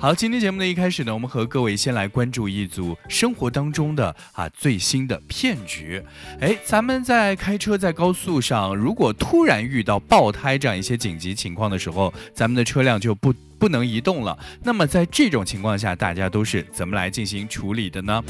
[0.00, 6.00] 好，今天节目的一开始呢，我们和各位先来关注一组生活当中的啊最新的骗局。
[6.40, 14.38] 哎，咱们在开车在高速上，如果突然遇到爆胎这样一些紧急情况的时候，咱们的车辆就不不能移动了。
[14.62, 18.22] 那么在这种情况下，大家都是怎么来进行处理的呢？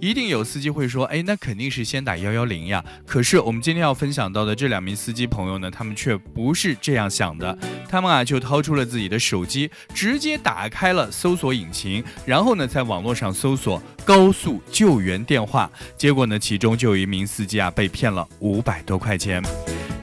[0.00, 2.84] 一定有司机会说，哎，那肯定是先打幺幺零呀。
[3.06, 7.56] 可是我们今天要分享到的这两名司机朋友呢，他们却不是这样想的。
[7.88, 15.70] 他们啊就掏出了自己的手机，直接打开了搜索引擎，然后呢在网络上搜索高速救援电话。
[15.96, 19.42] 结果呢，其中就有一名司机啊被骗了五百多块钱。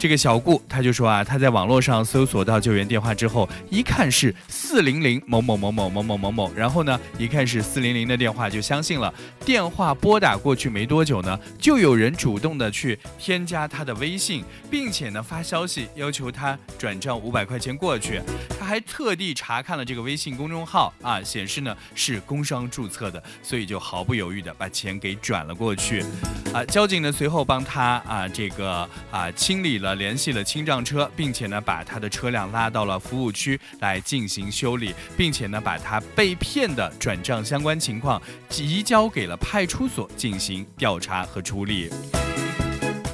[0.01, 9.13] 这个小顾他就说啊，他在网络上搜索到救援电话之后，一看是四零零某某某某某某某某，然后呢，一看是四零零的电话就相信了。
[9.45, 18.19] 电话拨打过去没多久呢，就有人主动的去添加他的微信，并且呢发消息要求他转账五百块钱过去。
[18.59, 26.03] 他还特地查看了这个微信公众号啊，显示呢是工商注册的，所以就毫不犹豫的把钱给转了过去。
[26.51, 29.90] 啊，交警呢随后帮他啊这个啊清理了。
[29.95, 38.21] 联系了清障车，并且呢把他的车辆拉到了服务区来进行修理，并且呢把他被骗的转账相关情况
[38.57, 41.89] 移交给了派出所进行调查和处理。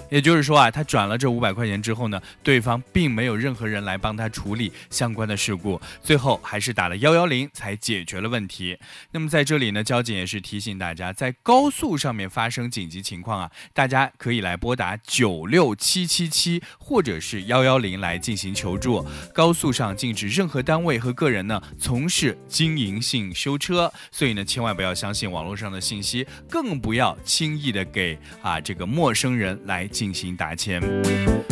[0.09, 8.77] 也就是说啊，他转了这五百块钱之后呢，对方并没有任何人来帮他处理相关的事故，最后还是打了幺幺零才解决了问题。
[9.11, 19.05] 那么在这里呢，交警也是提醒大家，在高速上面发生紧急情况啊，大家可以来拨打九六七七七或者是幺幺零来进行求助。
[19.33, 29.85] 高速上禁止任何单位和个人呢从事经营性修车，所以呢，千万不要相信网络上的信息，更不要轻易的给啊这个陌生人来。
[29.97, 30.79] 进行打签。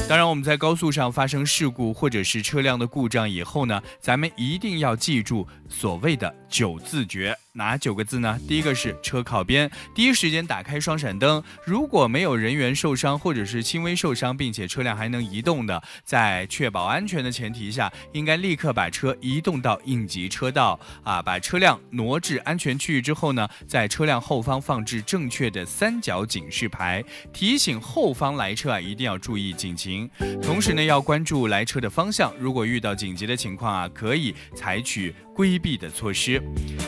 [0.08, 7.38] 当然，我们在高速上发生事故或者是车辆的故障以后呢，咱们一定要记住所谓的九字诀。
[7.52, 8.40] 哪九个字呢？
[8.48, 11.42] 第一个是车靠边，第一时间打开双闪灯。
[11.66, 27.04] 如果没有人员受伤或者是轻微受伤，并且车辆还能移动的，在确保安全的前提下，应该立刻把车移动到应急车道啊，把车辆挪至安全区域之后呢，在车辆后方放置正确的三角警示牌，
[27.34, 30.10] 提醒后方来车啊一定要注意警情。
[30.42, 35.14] 同时呢，要关注来车的方向，如果遇到紧急的情况啊，可以采取。
[35.36, 36.42] 规避的措施，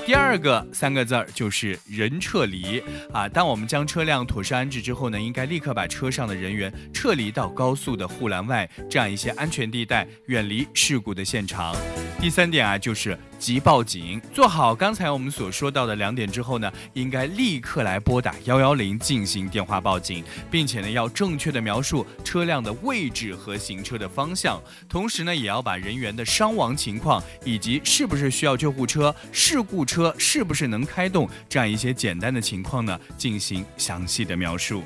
[0.06, 2.82] 第二个三个字儿就是人撤离
[3.12, 3.28] 啊。
[3.28, 11.76] 当我们将车辆妥善安置之后呢，应该立刻把车上的人员撤离到高速的护栏外这样一些安全地带，远离事故的现场。
[12.20, 14.20] 第三点啊，就是急报警。
[14.34, 24.60] 做好刚才我们所说到的两点之后呢，应该立刻来拨打幺幺零进行电话报警，并且呢，要正确的描述车辆的位置和行车的方向，
[24.90, 29.14] 同时呢，也要把人员的伤亡情况以及是不是需要救护车、
[29.50, 34.84] 事故车是不是能开动这样一些简单的情况呢，进行详细的描述。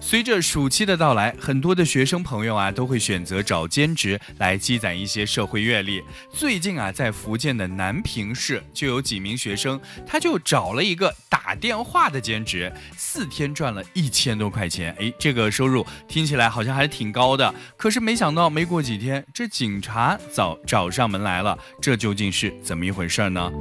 [0.00, 6.02] 随着暑期的到来，很多的学生朋友啊都会选择找兼职来积攒一些社会阅历。
[6.32, 14.96] 最近啊，在福建的南平市就有几名学生，他就找了一个打电话的兼职，四天赚了一千多块钱。
[14.98, 17.54] 哎，这个收入听起来好像还挺高的。
[17.76, 21.58] 可是没想到，没过几天，这警察早找上门来了。
[21.82, 23.50] 这究竟是怎么一回事呢？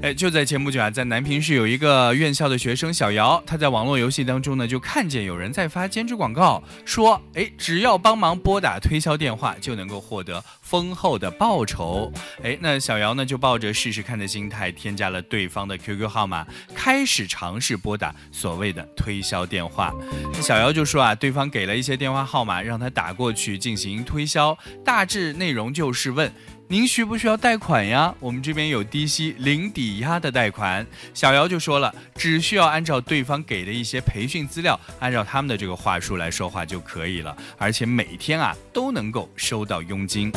[0.00, 12.12] 哎，就在前不久啊，在南平市有一个院校的学生小姚，他在网络游戏当中呢，就看见有人在发兼职广告，说，哎，只要帮忙拨打推销电话，就能够获得丰厚的报酬。
[12.42, 19.92] 哎，那小姚呢，就抱着试试看的心态，添加了对方的 QQ 号码，开始尝试拨打所谓的推销电话。
[20.32, 26.32] 那小姚就说啊，对方给了一些电话号码，让他打过去进行推销，大致内容就是问。
[26.70, 28.14] 您需不需要贷款呀？
[28.20, 30.86] 我们这边有低息、零抵押的贷款。
[31.14, 40.30] 小姚就说了，只需要按照对方给的一些培训资料，按照他们的这个话术来说话就可以了，而且每天啊都能够收到佣金。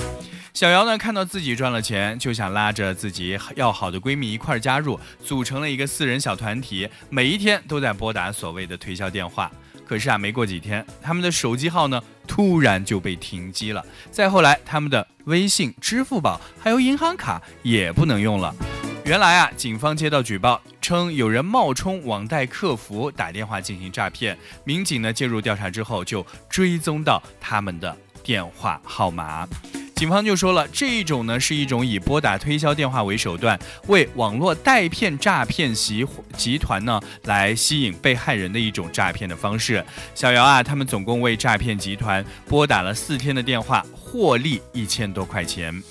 [0.53, 9.51] 小姚呢看到自己赚了钱，就想拉着自己要好的闺蜜一块儿加入，组成了一个四人小团体，每一天都在拨打所谓的推销电话。
[9.91, 13.85] 可是啊，没过几天，他们的手机号呢突然就被停机了。
[14.09, 18.55] 再后来，他们的微信、支付宝还有银行卡也不能用了。
[19.03, 27.93] 原来啊，警方接到举报称有人冒充网贷客服打电话进行诈骗，民警呢介入调查之后就追踪到他们的
[28.23, 29.45] 电话号码。
[30.01, 36.03] 警方就说了，这一种呢是一种以拨打推销电话为手段，为网络带骗诈骗集
[36.35, 39.85] 集团呢来吸引被害人的一种诈骗的方式。
[40.15, 45.83] 小姚啊，他们总共为诈骗集团拨打了四天的电话，获利一千多块钱。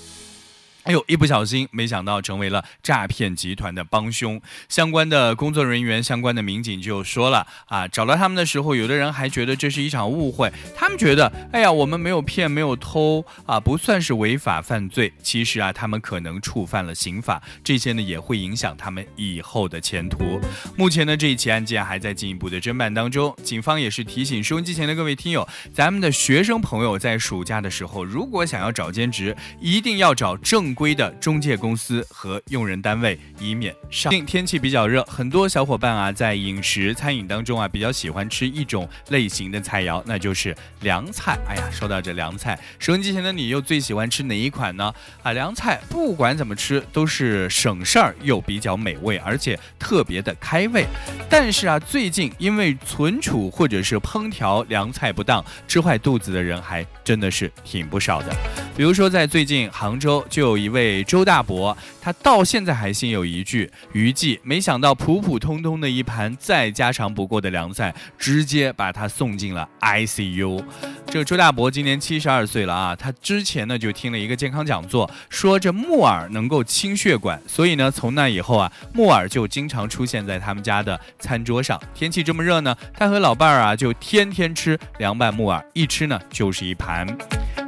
[0.83, 4.41] 哎呦，一不小心，没想到成为了诈骗集团的帮凶。
[4.67, 15.13] 相关的工作人员、相关的民警就说了啊，找到他们的时候，有的人还觉得这是一场误会，他们觉得，哎呀，我们没有骗，没有偷啊，不算是违法犯罪。
[15.21, 20.41] 其实啊，他们可能触犯了刑法，这些呢也会影响他们以后的前途。
[20.75, 23.35] 目前呢，这一起案件还在进一步的侦办当中。
[23.43, 30.70] 警方也是提醒收音机前的各位听友，咱们的学生朋友在暑假的时候，如果想要找兼职，一定要找正。
[30.71, 34.25] 正规的中介公司和用人单位，以免上近。
[34.25, 41.37] 天气比较热，很多小伙伴啊，在饮食餐饮当中啊，比较喜欢吃一种类型的菜肴，那就是凉菜。
[41.45, 44.93] 哎呀，说到这凉菜，收音机前的你又最喜欢吃哪一款呢？
[45.23, 50.85] 啊，凉菜不管怎么吃都是省事儿又比较美味，而且特别的开胃。
[51.29, 58.33] 但是啊，最近因为存储或者是烹调凉菜不当，吃坏肚子的人还真的是挺不少的。
[58.77, 63.69] 比如说，在最近杭州就有一位周大伯，他到现在还心有余悸。
[63.93, 70.63] 余悸，没想到普普通通的一盘再家常不过的凉菜，直接把他送进了 ICU。
[71.07, 81.81] 这周大伯今年七十二岁了啊，他之前呢就听了一个健康讲座，说这木耳能够清血管，所以呢从那以后啊，木耳就经常出现在他们家的餐桌上。
[81.93, 87.05] 天气这么热呢，他和老伴儿啊就天天吃凉拌木耳，一吃呢就是一盘。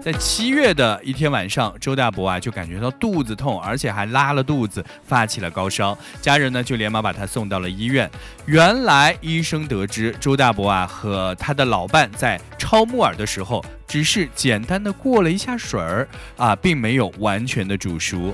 [0.03, 5.97] 在七月的一天晚上，周大伯啊就感觉到肚子痛，而且还拉了肚子，发起了高烧。
[6.21, 8.11] 家人呢就连忙把他送到了医院。
[8.45, 13.63] 原来医生得知周大伯啊和他的老伴在焯木耳的时候。
[13.85, 18.33] 只是简单的过了一下水儿啊，并没有完全的煮熟，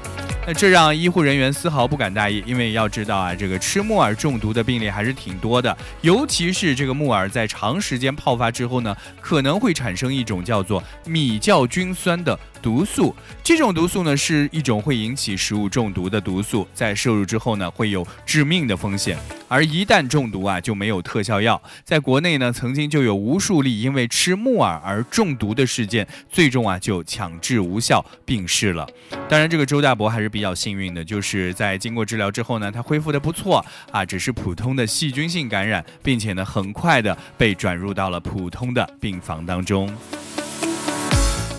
[0.56, 12.38] 这让医护人员丝毫不敢大意，因为要知道啊，这个吃木耳中毒的病例还是挺多的，尤其是这个木耳在长时间泡发之后呢，可能会产生一种叫做米酵菌酸的。
[12.61, 19.17] 毒素这种毒素呢，是一种会引起食物中毒的毒素，在摄入之后呢，会有致命的风险。
[19.47, 21.59] 而一旦中毒啊，就没有特效药。
[21.83, 28.88] 在国内呢，曾经就有无数例因为吃木耳而中毒的事件，最终啊就强制无效病逝了。
[29.27, 39.91] 当然，这个周大伯还是比较幸运的，就是在经过治疗之后呢，他恢复的不错啊，只是普通的细菌性感染，并且呢，很快的被转入到了普通的病房当中。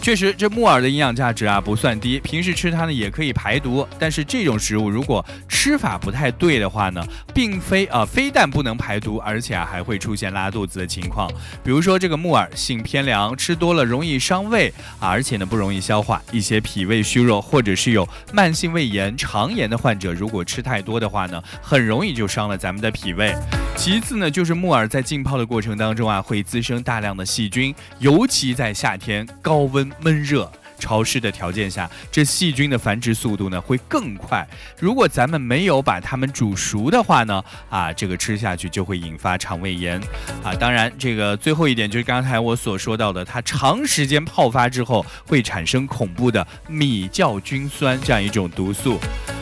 [0.02, 3.86] 确实，这木耳的营养价值啊不算低，平时吃它呢也可以排毒。
[3.98, 7.04] 但是这种食物如果吃法不太对的话呢，
[7.34, 11.30] 并非啊非但不能排毒，而且啊还会出现拉肚子的情况。
[11.62, 16.20] 比如说这个木耳性偏凉，吃多了容易伤胃啊，而且呢不容易消化。
[16.32, 23.34] 一些脾胃虚弱或者是有慢性胃炎、肠炎的患者，如果吃太多的话呢，很容易就伤了咱们的脾胃。
[23.76, 29.89] 其次呢，就是木耳在浸泡的过程当中啊，会滋生大量的细菌，尤其在夏天高温。
[30.00, 34.46] 闷热、潮湿的条件下，这细菌的繁殖速度呢会更快。
[34.78, 40.00] 如果咱们没有把它们煮熟的话呢，啊，这个吃下去就会引发肠胃炎。
[40.42, 48.98] 啊，当然，这个最后一点就是刚才我所说到的，它长时间泡发之后会产生恐怖的米酵菌酸这样一种毒素。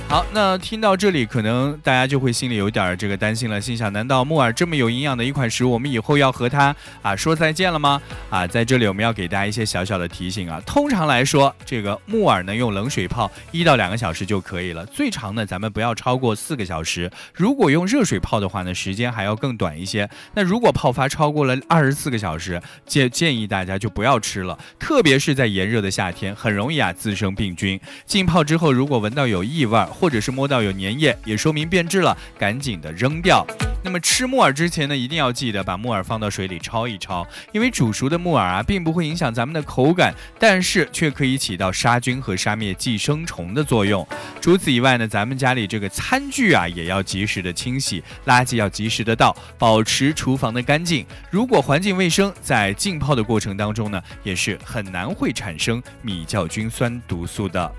[0.09, 8.01] 好，那听到这里，可能大家就会心里有点这个担心了，心想：难道木耳这么有营养的一款食物，我们以后要和它啊说再见了吗？
[8.31, 10.63] 啊，在这里我们要给大家一些小小的提醒啊。
[10.65, 17.11] 通常来说，这个木耳呢用冷水泡一到两个小时就可以了，最长呢咱们不要超过四个小时。
[17.35, 20.09] 如果用热水泡的话呢，时间还要更短一些。
[20.33, 27.79] 那如果泡发超过了二十四个小时，建建议大家就不要吃了，特别是在炎热的夏天，很容易啊滋生病菌。
[28.07, 29.79] 浸泡之后，如果闻到有异味。
[29.99, 33.47] 或者是摸到有粘液，也说明变质了，赶紧的扔掉。
[33.85, 44.07] 那么吃木耳之前呢，一定要记得把木耳放到水里焯一焯，因为煮熟的木耳啊，并不会影响咱们的口感，但是却可以起到杀菌和杀灭寄生虫的作用。
[44.41, 51.07] 除此以外呢，咱们家里这个餐具啊，也要及时的清洗，垃圾要及时的倒，保持厨房的干净。
[51.31, 57.73] 如果环境卫生，在浸泡的过程当中呢，也是很难会产生米酵菌酸毒素的。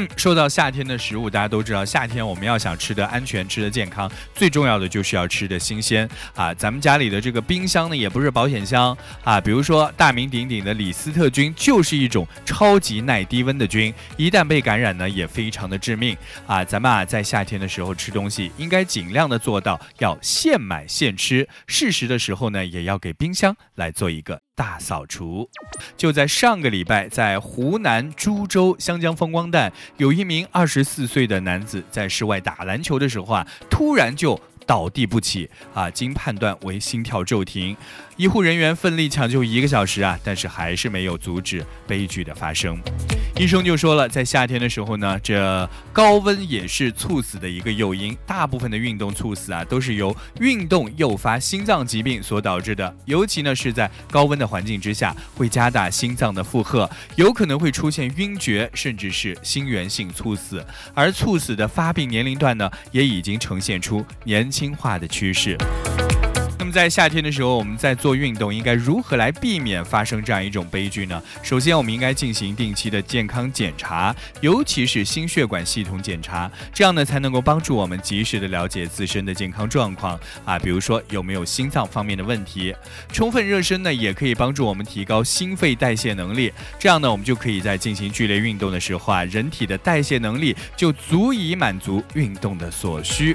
[0.00, 6.54] 嗯，说到夏天的食物，大家都知道，夏天我们要想吃的安全、吃的健康，最重要的就是要吃的新鲜啊。
[6.54, 9.40] 咱们家里的这个冰箱呢，也不是保险箱啊。
[9.40, 16.64] 比如说大名鼎鼎的李斯特菌，就是一种超级耐低温的菌，一旦被感染呢，也非常的致命啊。
[16.64, 24.47] 咱们啊，在夏天的时候吃东西，应该尽量的做到要现买现吃，适时的时候呢，也要给冰箱来做一个。
[24.58, 25.48] 大扫除，
[25.96, 37.76] 就在上个礼拜，在湖南株洲湘江风光带，有一名二十四岁的男子在室外打篮球的时候啊，突然就倒地不起啊，经判断为心跳骤停。
[38.18, 42.76] 医护人员奋力抢救一个小时啊，但是还是没有阻止悲剧的发生。
[43.36, 48.16] 医生就说了，在夏天的时候呢，这高温也是猝死的一个诱因。
[48.26, 52.92] 大部分的运动猝死啊，都是由运动诱发心脏疾病所导致的。
[53.04, 60.66] 尤其呢是在高温的环境之下，会加大心脏的负荷，有可能会出现晕厥，甚至是心源性猝死。
[60.92, 65.56] 而猝死的发病年龄段呢，也已经呈现出年轻化的趋势。
[66.68, 71.20] 么在夏天的时候，我们在做运动，应该如何来避免发生这样一种悲剧呢？
[71.42, 82.74] 首先，我们应该进行定期的健康检查，尤其是心血管系统检查，这样呢才能够帮助我们及时的了解自身的健康状况啊，比如说有没有心脏方面的问题。
[83.10, 93.34] 充分热身呢，也可以帮助我们提高心肺代谢能力，这样呢，我们就可以在进行剧烈运动的时候啊，人体的代谢能力就足以满足运动的所需。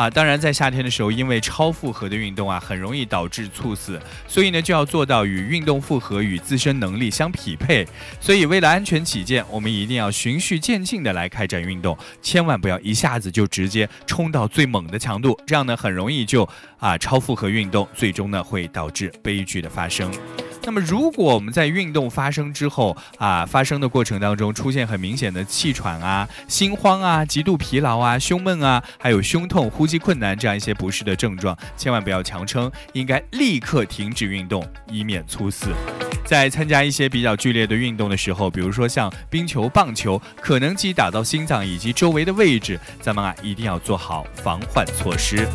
[0.00, 7.86] 啊，当然，在夏天的时候，因为超负荷的运动啊，很容易导致猝死，所以呢，就要做到与运动负荷与自身能力相匹配。
[8.18, 20.10] 所以，为了安全起见，我们一定要循序渐进的来开展运动，千万不要一下子就直接冲到最猛的强度，这样呢，很容易就啊超负荷运动，最终呢会导致悲剧的发生。
[20.62, 35.68] 那么，如果我们在运动发生之后啊，发生的过程当中出现很明显的气喘啊、心慌啊、极度疲劳啊、胸闷啊，还有胸痛、呼吸困难这样一些不适的症状，千万不要强撑，应该立刻停止运动，以免猝死。
[36.24, 45.48] 在参加一些比较剧烈的运动的时候，比如说像冰球、棒球，可能击打到心脏以及周围的位置，咱们啊一定要做好防患措施。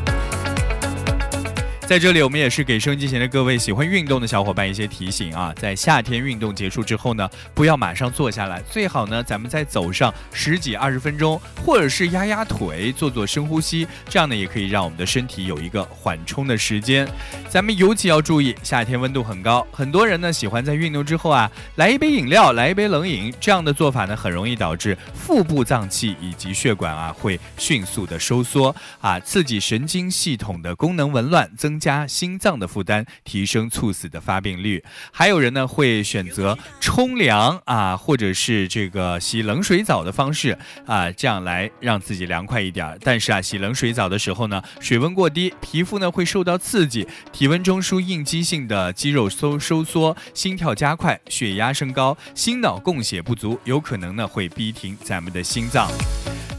[1.87, 17.07] 在这里，我们也是给收音机前的各位喜欢运动的小伙伴一些提醒啊，在夏天运动结束之后呢，不要马上坐下来，最好呢，咱们再走上十几二十分钟，或者是压压腿，做做深呼吸，这样呢，也可以让我们的身体有一个缓冲的时间。
[17.47, 31.74] 咱们尤其要注意，夏天温度很高，很多人呢喜欢在运动之后啊，来一杯饮料，来一杯冷饮，这样的做法呢，很容易导致腹部脏器以及血管啊会迅速的收缩啊，刺激神经系统的功能紊乱，增。
[31.75, 34.81] 增加心脏的负担，提升猝死的发病率。
[35.11, 42.97] 还有人呢会选择冲凉啊，或者是这个洗冷水澡的方式啊，这样来让自己凉快一点。
[43.01, 55.91] 但是啊，洗冷水澡的时候呢，水温过低，皮肤呢会受到刺激，体温中枢应激性的肌肉收收缩，心跳加快，血压升高，心脑供血不足，有可能呢会逼停咱们的心脏。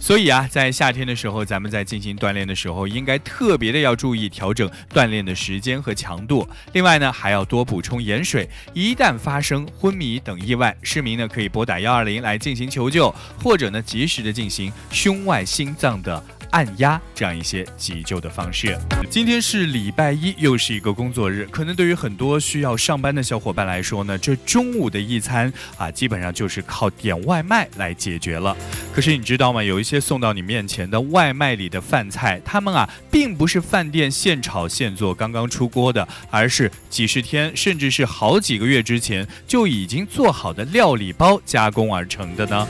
[0.07, 6.49] 所以啊，在夏天的时候，咱们在进行锻炼的时候，应该特别的要注意调整锻炼的时间和强度。
[6.75, 8.49] 另外呢，还要多补充盐水。
[8.73, 16.23] 一旦发生昏迷等意外，市民呢可以拨打幺二零来进行求救，或者呢及时的进行胸外心脏的。
[16.57, 18.79] 按压这样一些急救的方式。
[19.11, 28.57] 今天是礼拜一，又是一个工作日，可能对于很多需要上班的小伙伴来说呢，这中午的一餐啊，基本上就是靠点外卖来解决了。
[28.95, 29.63] 可是你知道吗？
[29.63, 42.67] 有一些送到你面前的外卖里的饭菜，他们啊，并不是饭店现炒现做、刚刚出锅的，而是几十天甚至是好几个月之前就已经做好的料理包加工而成的呢。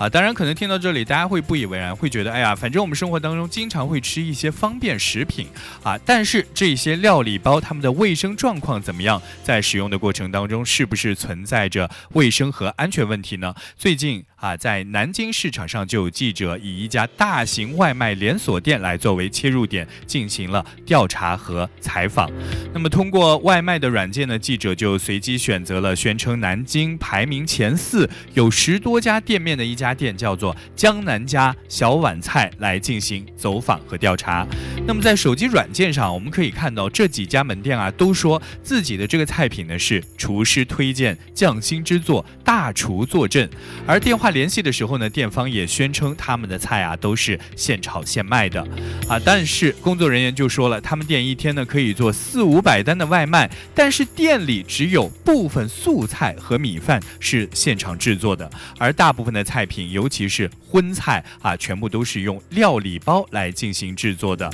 [0.00, 5.46] 啊，当然，可能听到这里，大家会不以为然，会觉得，哎呀，反正我们生活当中经常会吃一些方便食品
[5.82, 9.20] 啊，但是这些料理包它们的卫生状况怎么样？
[9.44, 13.54] 在使用的过程当中，是不是存在着卫生和安全问题呢？
[13.76, 14.24] 最近。
[14.40, 22.30] 啊，在南京市场上就有记者以一家大型外卖连锁店来作为切入点，进行了调查和采访。
[22.72, 34.46] 那么通过外卖的软件呢，记者就随机选择了宣称南京排名前四、有十多家店面的一家家店，叫做江南家小碗菜来进行走访和调查。
[34.90, 43.48] 那么在手机软件上，我们可以看到这几家门店啊，都说自己的这个菜品呢是厨师推荐、匠心之作、大厨坐镇，
[43.86, 44.30] 而电话。
[44.30, 48.60] 联系的时候呢，店方也宣称他们的菜啊都是现炒现卖的，
[49.08, 64.50] 啊，但是工作人员就说了，他们店一天呢可以做四五百单的外卖，但是店里只有部分素菜和米饭是现场制作的，而大部分的菜品，尤其是荤菜啊，全部都是用料理包来进行制作的。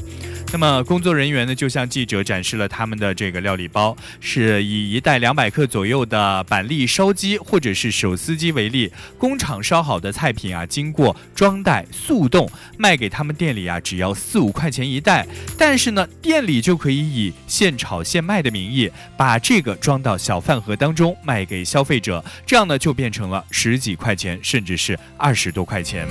[0.52, 15.26] 那么工作人员呢就向记者展示了他们的这个料理包，是以一袋两百克左右的板栗烧鸡或者是手撕鸡为例，工厂烧好的菜品啊，经过装袋速冻，卖给他们店里啊，只要四五块钱一袋。
[15.58, 26.06] 但是呢，店里就可以以现炒现卖的名义，把这个装到小饭盒当中卖给消费者，这样呢就变成了十几块钱，甚至是二十多块钱。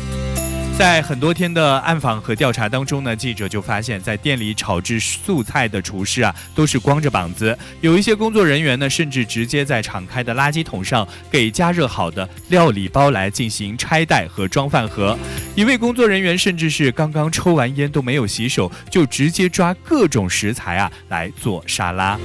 [0.77, 7.57] 在很多天的暗访和调查当中呢，记者就发现，在店里炒制素菜的厨师啊，都是光着膀子。
[7.79, 15.17] 有一些工作人员呢，甚至直接在敞开的垃圾桶上给加热好的料理包来进行拆袋和装饭盒。
[15.55, 22.19] 一位工作人员甚至是刚刚抽完烟都没有洗手，就直接抓各种食材啊来做沙拉。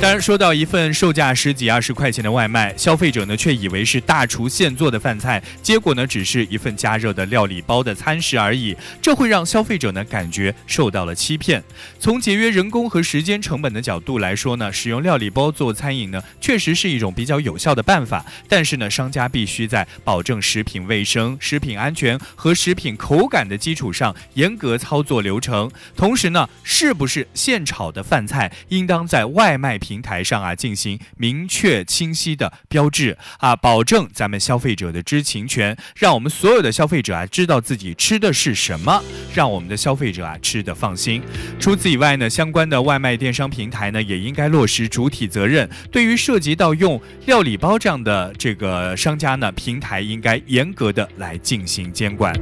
[0.00, 11.62] 当然，说到一份售价十几二十块钱的外卖，消费者呢却以为是大厨现做的饭菜，结果呢只是一份加热的料理包的餐食而已，这会让消费者呢感觉受到了欺骗。
[11.98, 18.24] 从节约人工和时间成本的角度来说呢，使用料理包做餐饮呢确实是一种比较有效的办法。
[18.48, 25.68] 但是呢，商家必须在保证食品卫生、食品安全和食品口感的基础上严格操作流程。
[25.96, 29.76] 同时呢，是不是现炒的饭菜，应当在外卖。
[29.88, 39.02] 平台上啊，进行明确清晰的标志啊，保证咱们消费者的知情权，让我们所有的消费者啊知道自己吃的是什么，
[39.34, 41.22] 让我们的消费者啊吃的放心。
[41.58, 52.38] 除此以外呢，相关的外卖电商平台呢也应该落实主体责任，对于涉及到用料理包这样的这个商家呢，平台应该严格的来进行监管。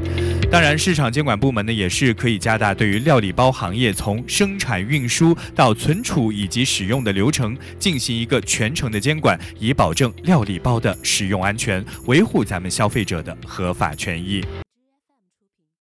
[0.49, 14.43] 当然，市场监管部门呢也是可以加大对于料理包行业从生产、运输到存储以及使用的流程进行一个全程的监管，以保证料理包的使用安全，维护咱们消费者的合法权益。